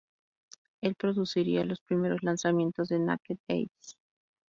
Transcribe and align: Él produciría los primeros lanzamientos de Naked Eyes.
Él 0.81 0.95
produciría 0.95 1.63
los 1.63 1.79
primeros 1.81 2.23
lanzamientos 2.23 2.87
de 2.89 2.97
Naked 2.97 3.37
Eyes. 3.47 3.97